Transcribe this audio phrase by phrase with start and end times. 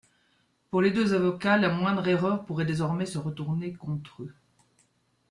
[0.71, 4.33] Pour les deux avocats, la moindre erreur pourrait désormais se retourner contre eux...